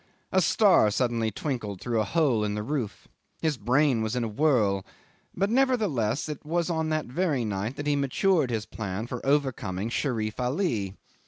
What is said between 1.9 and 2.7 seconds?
a hole in the